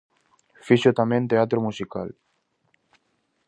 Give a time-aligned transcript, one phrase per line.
[0.67, 2.09] Fixo tamén teatro musical.